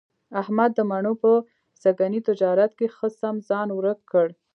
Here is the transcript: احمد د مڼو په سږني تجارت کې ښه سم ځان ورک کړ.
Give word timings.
احمد 0.41 0.71
د 0.75 0.79
مڼو 0.89 1.13
په 1.23 1.31
سږني 1.81 2.19
تجارت 2.29 2.71
کې 2.79 2.87
ښه 2.95 3.07
سم 3.19 3.35
ځان 3.49 3.67
ورک 3.77 3.99
کړ. 4.11 4.27